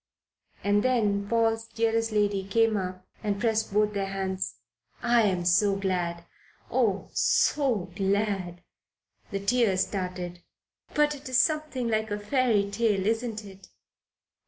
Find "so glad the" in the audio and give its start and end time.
7.13-9.41